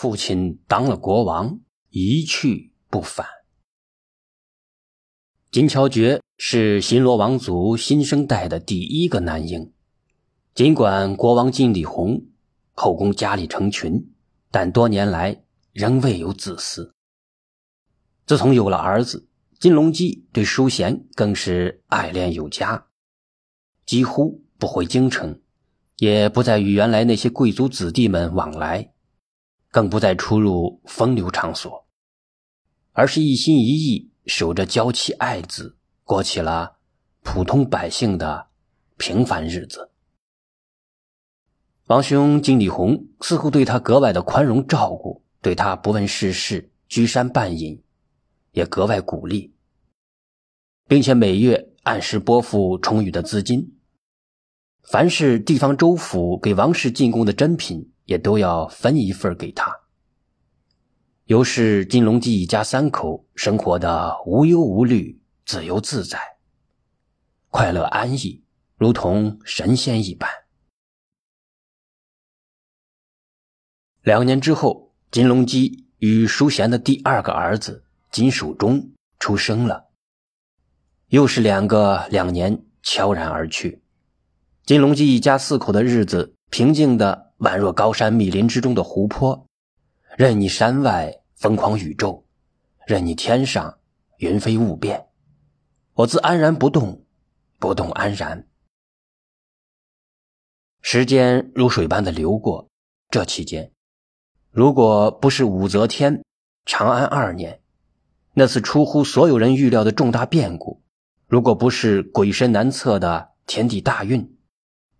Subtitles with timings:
[0.00, 1.58] 父亲当了国王，
[1.90, 3.26] 一去不返。
[5.50, 9.72] 金乔觉是新罗王族新生代的第一个男婴。
[10.54, 12.26] 尽管国王金里红
[12.74, 14.14] 后宫佳丽成群，
[14.52, 15.42] 但多年来
[15.72, 16.92] 仍未有子嗣。
[18.24, 19.26] 自从有了儿子，
[19.58, 22.86] 金隆基对淑贤更是爱恋有加，
[23.84, 25.40] 几乎不回京城，
[25.96, 28.92] 也不再与原来那些贵族子弟们往来，
[29.70, 31.86] 更不再出入风流场所，
[32.92, 36.78] 而是一心一意守着娇妻爱子，过起了
[37.22, 38.48] 普通百姓的
[38.96, 39.90] 平凡日子。
[41.86, 47.82] 王兄金李红似乎对他格外的宽容照顾，对他不问世事、居山半隐，
[48.52, 49.54] 也格外鼓励，
[50.86, 53.74] 并且每月按时拨付充裕的资金。
[54.82, 59.80] 凡是地方州府给王室进贡的珍品，也都要分一份给他。
[61.26, 66.18] 由是金龙基一家三口生活的无忧无虑、自由自在、
[67.50, 68.42] 快乐安逸，
[68.78, 70.26] 如同神仙一般。
[74.00, 79.90] 两年之后，金隆基与淑贤的第二个儿子金守中出生了。
[81.08, 83.82] 又是两个两年悄然而去，
[84.64, 89.46] 金隆基一家四口的日子平静的宛若高山密林之中的湖泊，
[90.16, 92.24] 任你山外疯狂宇宙，
[92.86, 93.78] 任你天上
[94.18, 95.06] 云飞雾变，
[95.94, 97.04] 我自安然不动，
[97.58, 98.48] 不动安然。
[100.80, 102.68] 时间如水般的流过，
[103.10, 103.72] 这期间。
[104.50, 106.24] 如果不是武则天
[106.64, 107.60] 长安二年
[108.32, 110.82] 那次出乎所有人预料的重大变故，
[111.28, 114.36] 如果不是鬼神难测的天地大运，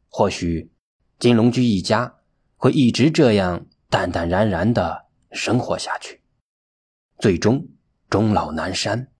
[0.09, 0.71] 或许
[1.19, 2.18] 金龙居一家
[2.59, 6.21] 会一直这样淡淡然然的生活下去，
[7.19, 7.69] 最终
[8.11, 9.11] 终老南山。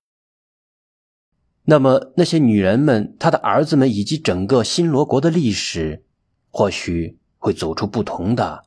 [1.63, 6.05] 那么那些女人们、她的儿子们以及整个新罗国的历史，
[6.51, 8.67] 或许会走出不同的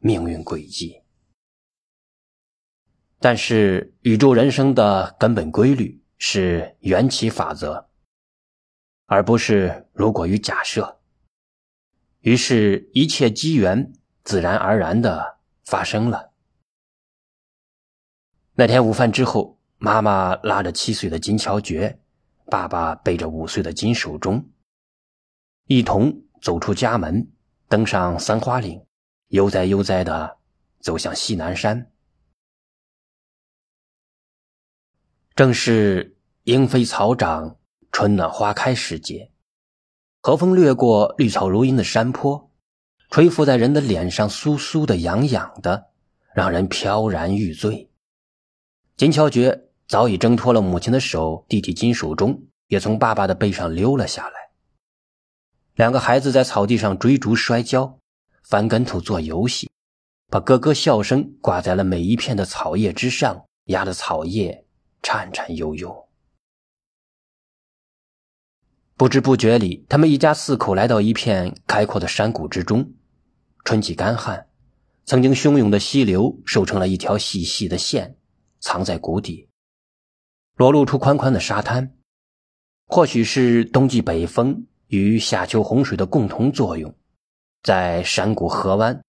[0.00, 1.02] 命运轨迹。
[3.20, 7.88] 但是，宇宙人生的根本规律是缘起法则，
[9.06, 11.00] 而不是如果与假设。
[12.20, 13.92] 于是，一切机缘
[14.28, 16.32] 自然而然的发生了。
[18.52, 21.98] 那天午饭之后，妈妈拉着七岁的金乔觉，
[22.44, 24.50] 爸爸背着五岁的金守中，
[25.64, 27.32] 一同走出家门，
[27.68, 28.84] 登上三花岭，
[29.28, 30.36] 悠哉悠哉的
[30.80, 31.90] 走向西南山。
[35.34, 37.56] 正是莺飞草长、
[37.90, 39.32] 春暖花开时节，
[40.20, 42.47] 和风掠过绿草如茵的山坡，
[43.10, 45.88] 吹拂在人的脸上，酥酥的、痒痒的，
[46.34, 47.90] 让人飘然欲醉。
[48.96, 54.50] 金乔觉早已挣脱了母亲的手，弟弟金守中也从爸爸的背上溜了下来。
[55.74, 57.98] 两个孩子在草地上追逐、摔跤、
[58.42, 59.70] 翻跟头做游戏，
[60.28, 64.64] 把咯咯笑声挂在了每一片的草叶之上，压得草叶。
[65.00, 66.08] 颤颤悠悠，
[68.96, 72.92] 不知不觉里，他们一家四口来到一片开阔的山谷之中。
[73.64, 74.48] 春季干旱，
[75.04, 78.16] 曾经汹涌的溪流瘦成了一条细细的线，
[78.60, 79.48] 藏在谷底，
[80.54, 81.94] 裸露出宽宽的沙滩。
[82.86, 86.96] 或许是冬季北风与夏秋洪水的共同作用，
[87.62, 89.02] 在山谷河湾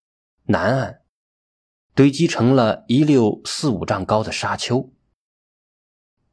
[0.44, 1.00] 南岸
[1.96, 4.92] 堆积成了一溜四五丈高的沙丘。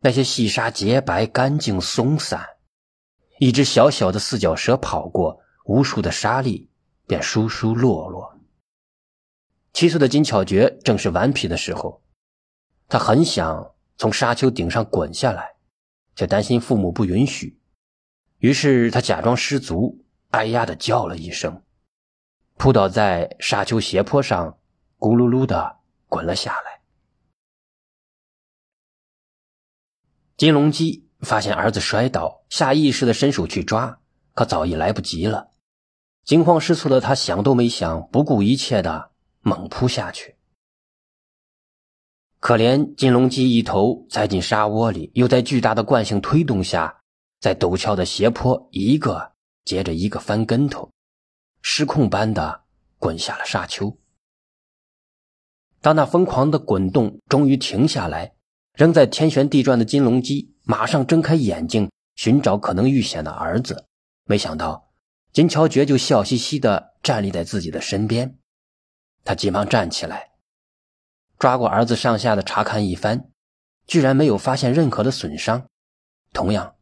[0.00, 2.44] 那些细沙洁白、干净、松散，
[3.38, 6.68] 一只小小的四脚蛇跑过，无数的沙粒
[7.06, 8.38] 便疏疏落落。
[9.72, 12.02] 七岁的金巧觉正是顽皮的时候，
[12.88, 15.56] 他很想从沙丘顶上滚下来，
[16.14, 17.60] 却担心父母不允许，
[18.38, 21.62] 于是他假装失足，哎呀的叫了一声，
[22.56, 24.58] 扑倒在沙丘斜坡上，
[24.98, 26.80] 咕噜噜的滚了下来。
[30.38, 34.00] 金龙基发现儿子摔倒，下意识的伸手去抓，
[34.32, 35.50] 可早已来不及了。
[36.26, 39.12] 惊慌失措的他想都没想，不顾一切的
[39.42, 40.34] 猛扑下去。
[42.40, 47.00] 可怜金龙鸡一头栽进沙窝里，又在巨大的惯性推动下，
[47.40, 49.32] 在陡峭的斜坡一个
[49.64, 50.90] 接着一个翻跟头，
[51.62, 52.64] 失控般的
[52.98, 53.96] 滚下了沙丘。
[55.80, 58.34] 当那疯狂的滚动终于停下来。
[58.74, 63.86] 仍在天旋地转的金龙鸡马上睁开眼睛，寻找可能遇险的儿子。
[64.26, 64.85] 没想到，
[65.36, 68.38] 金乔觉就笑嘻嘻地站立在自己的身边。
[69.22, 70.30] 他急忙站起来，
[71.38, 73.28] 抓过儿子上下的查看一番，
[73.86, 75.66] 居然没有发现任何的损伤。
[76.32, 76.76] 同样，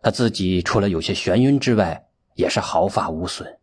[0.00, 3.60] 他自己除了有些眩晕之外，也是毫发无损。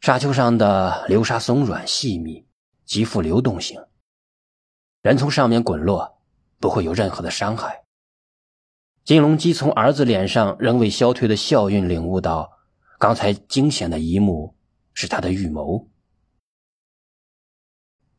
[0.00, 2.46] 沙丘上的流沙松软细密，
[2.86, 3.78] 极富流动性，
[5.02, 6.22] 人从上面滚落
[6.58, 7.84] 不会有任何的伤害。
[9.04, 12.50] 金龙基从儿子脸上仍未消退的笑韵领悟到，
[13.00, 14.54] 刚才惊险的一幕
[14.92, 15.88] 是他的预谋。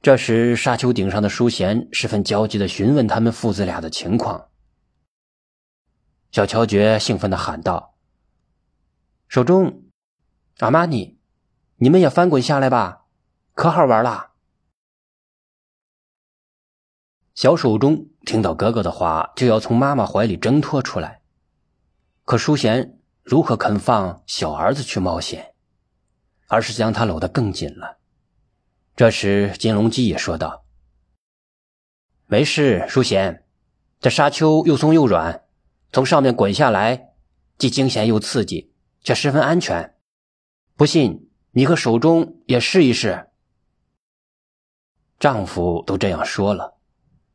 [0.01, 4.49] 这时，沙丘顶上的淑贤十分焦急的询问他们父子俩的情况。
[6.31, 7.95] 小乔觉兴奋的喊道
[9.29, 9.83] ：“手中，
[10.57, 11.19] 阿玛尼，
[11.75, 13.05] 你们也翻滚下来吧，
[13.53, 14.31] 可好玩了。”
[17.35, 21.21] 小手中听到哥哥的话，就要从妈妈怀里挣脱出来，
[22.25, 25.53] 可淑贤如何肯放小儿子去冒险，
[26.47, 27.99] 而是将他搂得更紧了。
[28.95, 30.65] 这时，金龙基也说道
[32.27, 33.45] ：“没事，淑贤，
[33.99, 35.43] 这沙丘又松又软，
[35.91, 37.13] 从上面滚下来，
[37.57, 39.95] 既惊险又刺激，却十分安全。
[40.75, 43.29] 不信，你和手中也试一试。”
[45.19, 46.77] 丈夫都这样说了，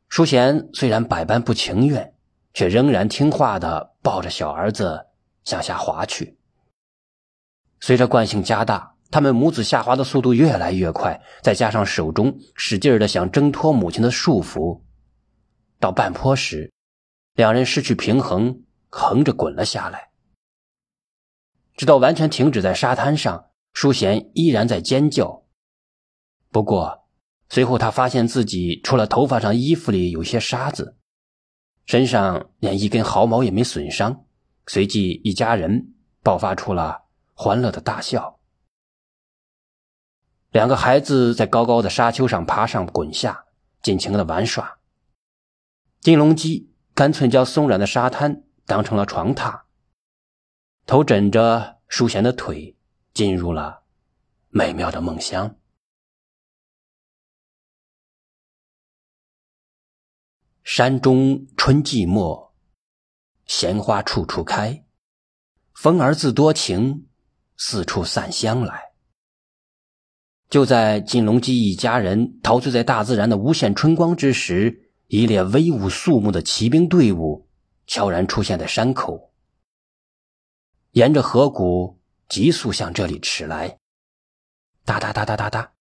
[0.09, 2.13] 淑贤虽然百般不情愿，
[2.53, 5.06] 却仍然听话的抱着小儿子
[5.47, 6.37] 向下滑去。
[7.79, 8.95] 随着惯性加大。
[9.09, 14.81] 他们母子下滑的速度越来越快，再加上手中使劲的想挣脱母亲的束缚，
[15.79, 16.73] 到半坡时，
[17.33, 20.09] 两人失去平衡，横着滚了下来。
[21.77, 25.45] 直到完全停止在沙滩上，淑贤依然在尖叫。
[26.51, 27.07] 不过，
[27.47, 30.97] 随后他发现自己除了头发上、衣服里有些沙子，
[31.85, 34.25] 身上连一根毫毛也没损伤。
[34.67, 38.39] 随即，一家人爆发出了欢乐的大笑。
[40.51, 43.45] 两个孩子在高高的沙丘上爬上滚下，
[43.81, 44.79] 尽情的玩耍。
[45.99, 49.63] 金龙基干脆将松软的沙滩当成了床榻，
[50.85, 52.77] 头枕着淑贤的腿，
[53.13, 53.83] 进入了
[54.49, 55.57] 美妙的梦乡。
[60.63, 62.46] 山中春寂寞，
[63.47, 64.85] 闲花处处开，
[65.73, 67.07] 风儿自多情，
[67.55, 68.91] 四处散香来。
[70.49, 77.49] 就在金龙基一家人陶醉在大自然的无限春光之时，一列威武肃穆的骑兵队伍
[77.85, 79.33] 悄然出现在山口，
[80.91, 81.99] 沿着河谷
[82.29, 83.77] 急速向这里驰来。
[84.85, 85.73] 哒哒哒哒哒哒。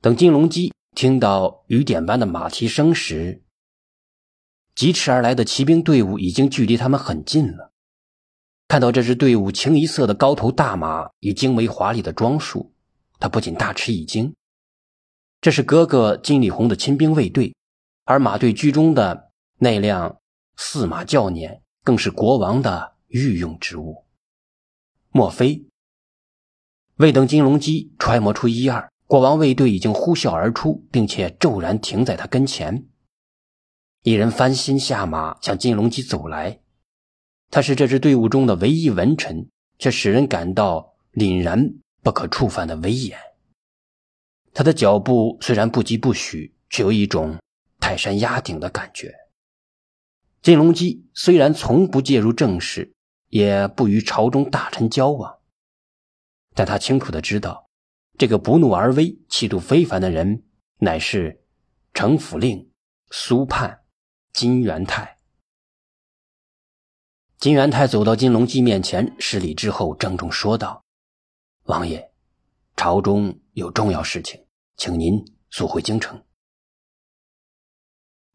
[0.00, 3.44] 等金龙基听到雨点般的马蹄声时，
[4.74, 7.72] 疾驰而来的骑兵队伍已经距离他们很近了。
[8.68, 12.72] 看到这支队伍清一色的高头大马与精美华丽的装束，
[13.18, 14.34] 他不仅大吃一惊。
[15.42, 17.54] 这是哥哥金里红的亲兵卫队，
[18.04, 20.18] 而马队居中的那辆
[20.56, 24.06] 驷马轿辇更是国王的御用之物。
[25.10, 25.66] 莫非？
[26.96, 32.86] 未等金龙基揣摩出一二，国王卫队已经呼啸而出，并且骤然停在他跟前。
[34.04, 36.60] 一人翻身下马，向金龙基走来。
[37.50, 43.16] 他是这支队伍中的唯一文臣，却使人感到凛然不可触犯的威严。
[44.52, 47.38] 他的脚步虽然不疾不徐，却有一种
[47.78, 49.14] 泰山压顶的感觉。
[50.42, 52.92] 金龙基虽然从不介入政事，
[53.28, 55.38] 也不与朝中大臣交往，
[56.54, 57.70] 但他清楚的知道，
[58.18, 60.42] 这个不怒而威、气度非凡的人，
[60.78, 61.44] 乃是
[61.94, 62.68] 城府令
[63.12, 63.81] 苏盼
[64.42, 65.18] 金元泰。
[67.38, 70.82] 金元泰走到金龙基面前，施礼之后，郑重说道
[71.66, 72.10] ：“王爷，
[72.74, 74.44] 朝中有重要事情，
[74.76, 76.24] 请您速回京城。”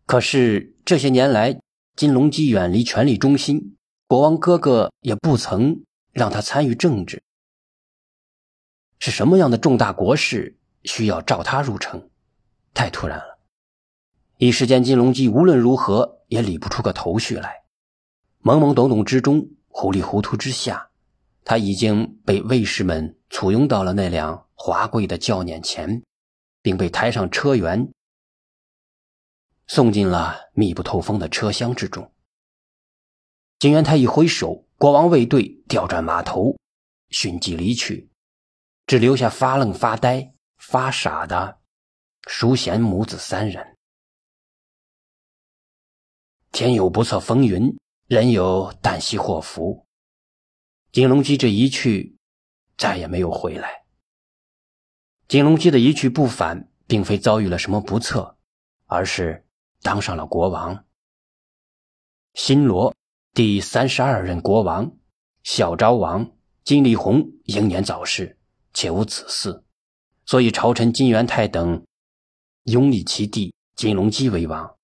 [0.07, 1.59] 可是这些年来，
[1.97, 3.75] 金龙基远离权力中心，
[4.07, 5.83] 国王哥哥也不曾
[6.13, 7.21] 让他参与政治。
[8.99, 12.09] 是什么样的重大国事需要召他入城？
[12.73, 13.36] 太突然了，
[14.37, 17.63] 一时间，金龙姬无论如何也理不出个头绪来。
[18.43, 20.91] 懵懵懂懂之中，糊里糊涂之下，
[21.43, 26.03] 他已经被卫士们簇拥到了那辆华贵的轿辇前，
[26.61, 27.89] 并被抬上车辕，
[29.65, 32.11] 送进了密不透风的车厢之中。
[33.57, 36.55] 金元泰一挥手，国王卫队调转马头，
[37.09, 38.11] 迅即离去，
[38.85, 41.57] 只留下发愣、发呆、发傻的
[42.27, 43.76] 淑贤母子三人。
[46.57, 47.77] 天有不测风云。
[48.07, 49.85] 人有旦夕祸福，
[50.91, 52.17] 金龙基这一去，
[52.75, 53.83] 再也没有回来。
[55.27, 58.37] 金龙基的一去不返，并非遭遇了什么不测，
[58.87, 59.45] 而是
[59.83, 60.83] 当上了国王。
[62.33, 62.95] 新罗
[63.35, 64.97] 第三十二任国王
[65.43, 66.31] 小昭王
[66.63, 68.39] 金立弘英年早逝，
[68.73, 69.61] 且无子嗣，
[70.25, 71.85] 所以朝臣金元泰等
[72.63, 74.76] 拥立其弟金隆基为王，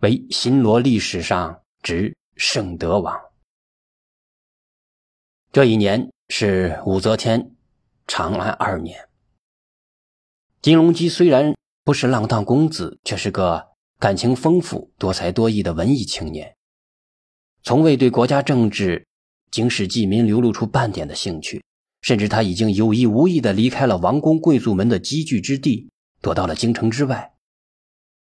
[0.00, 3.18] 为新罗历史上之圣德王。
[5.52, 7.52] 这一年是武则天
[8.06, 9.08] 长安二年。
[10.60, 16.54] 金隆基虽然不是浪荡公子，却是个感情丰富、多才多艺的文艺青年，
[17.62, 19.06] 从未对国家政治、
[19.50, 21.64] 经史济民流露出半点的兴趣，
[22.02, 25.88] 甚至他已经有意无意地离开了王公贵族们的积聚之地，
[26.20, 27.32] 躲到了京城之外，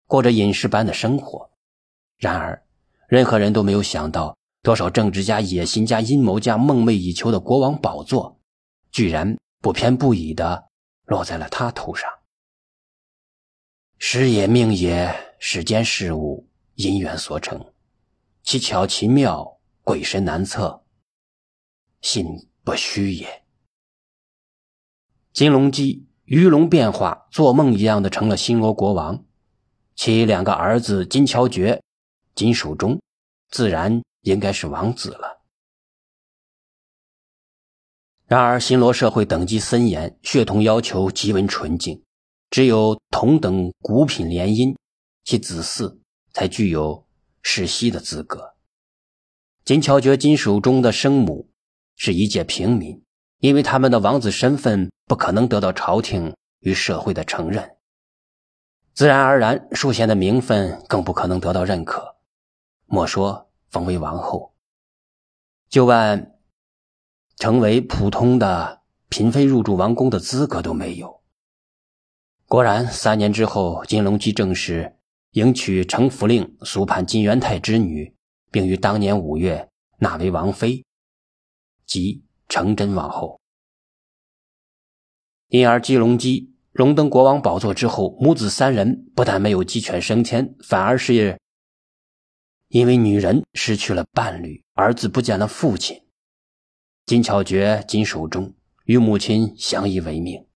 [0.07, 1.48] 过着隐士般的生活。
[2.19, 2.63] 然而，
[3.09, 8.41] 任何人都没有想到，多少政治家、野心家、阴谋家梦寐以求的国王宝座，
[8.91, 10.69] 居然不偏不倚地
[11.05, 12.11] 落在了他头上。
[13.99, 17.73] 时也命也，世间事物因缘所成，
[18.43, 20.85] 其巧其妙，鬼神难测，
[22.01, 22.27] 信
[22.65, 23.45] 不虚也。
[25.33, 29.25] 金龙基鱼龙变化，做梦一样的成了新罗国王，
[29.95, 31.81] 其两个儿子金乔觉、
[32.39, 33.01] 金守中，
[33.51, 35.43] 自然应该是王子了。
[38.29, 42.05] 然而，新罗社会等级森严，血统要求极为纯净。
[42.49, 44.77] 只有同等古品联姻，
[45.25, 45.99] 其子嗣
[46.33, 47.05] 才具有
[47.43, 48.55] 世袭的资格。
[49.65, 51.51] 金乔觉、金守中的生母
[51.97, 53.03] 是一介平民，
[53.41, 57.77] 因为他们的王子身份不可能得到朝廷与社会的承认，
[58.95, 62.18] 自然而然，淑贤的名分更不可能得到认可。
[62.91, 64.55] 莫说封为王后，
[65.69, 66.39] 就按
[67.37, 68.81] 成为普通的
[69.11, 71.21] 嫔妃入住王宫的资格都没有。
[72.47, 74.97] 果然，三年之后，金隆基正式
[75.33, 78.17] 迎娶成福令苏判金元泰之女，
[78.51, 79.69] 并于当年五月
[79.99, 80.83] 纳为王妃，
[81.85, 83.39] 即成真王后。
[85.49, 91.39] 因而，金隆基荣登国王宝座之后，母子三人不但没有鸡犬升天，反而是
[92.69, 96.03] 因为女人失去了伴侣，儿子不见了父亲，
[97.07, 100.47] 金巧觉、金守中与母亲相依为命。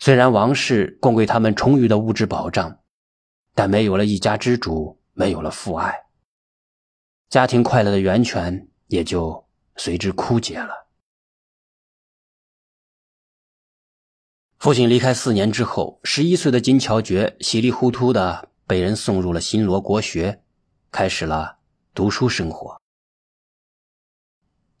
[0.00, 2.80] 虽然王室供给他们充裕的物质保障，
[3.54, 6.06] 但没有了一家之主，没有了父爱，
[7.28, 9.46] 家庭快乐的源泉也就
[9.76, 10.88] 随之枯竭了。
[14.58, 20.44] 父亲离开四年之后，十一岁的金巧觉稀里糊涂的被人送入了新罗国学，
[20.92, 21.58] 开始了
[21.92, 22.80] 读书生活。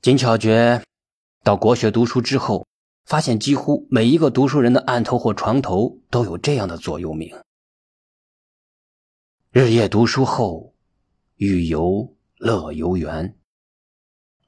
[0.00, 0.84] 金巧觉
[1.42, 2.68] 到国学读书之后。
[3.08, 7.34] 发现几乎每一个读书人的案头或床头都有这样的座右铭
[9.50, 10.74] ：“日夜读书后，
[11.36, 13.34] 欲游乐游园。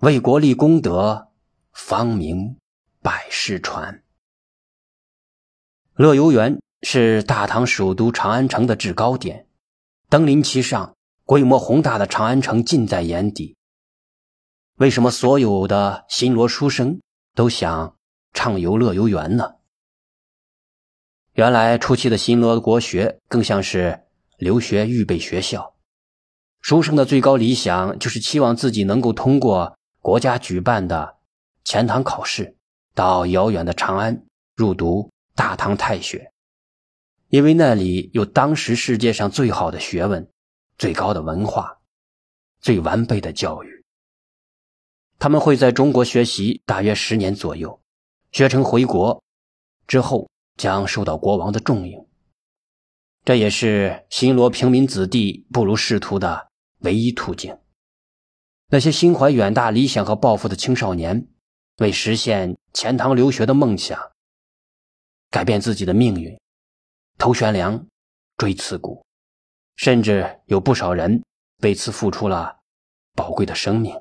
[0.01, 1.29] 为国立功德，
[1.73, 2.59] 方名
[3.01, 4.05] 百世传。”
[5.97, 9.47] 乐游园是大唐首都长安城的制高点，
[10.09, 13.57] 登临其上，规模宏大的长安城近在眼底。
[14.77, 17.01] 为什么所有的新罗书生
[17.35, 17.95] 都想？
[18.33, 19.57] 畅游乐游园呢？
[21.33, 24.05] 原来初期的新罗国学更像是
[24.39, 25.75] 留学预备学校，
[26.61, 31.17] 书生的最高理想就是期望自己能够通过国家举办的
[31.65, 32.57] 钱塘考试，
[32.95, 36.31] 到遥远的长安入读大唐太学，
[37.31, 40.29] 因为那里有当时世界上最好的学问、
[40.77, 41.79] 最高的文化、
[42.61, 43.85] 最完备的教育。
[45.19, 47.81] 他们会在中国学习大约十年左右。
[48.33, 49.23] 学成回国
[49.89, 52.09] 之后，将受到国王的重用。
[53.25, 57.59] 这也是新罗平民子弟步入仕途的唯一途径。
[58.69, 61.27] 那些心怀远大理想和抱负的青少年，
[61.79, 64.01] 为实现钱塘留学的梦想，
[65.29, 66.41] 改变自己的命运，
[67.21, 67.87] 头悬梁，
[68.39, 69.05] 锥刺股，
[69.77, 71.23] 甚至有不少人
[71.63, 72.61] 为此付出了
[73.15, 73.95] 宝贵的生命。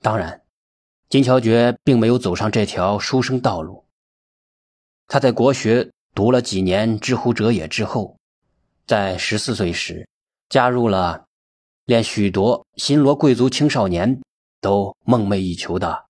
[0.00, 0.42] 当然。
[1.10, 3.86] 金乔觉并没有走上这条书生道路。
[5.06, 8.18] 他在国学读了几年“知乎者也”之后，
[8.86, 10.06] 在十四岁时
[10.50, 11.26] 加入了
[11.86, 14.20] 连许多新罗贵族青少年
[14.60, 16.06] 都梦寐以求的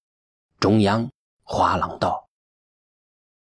[0.58, 1.08] 中央
[1.44, 2.27] 花廊道。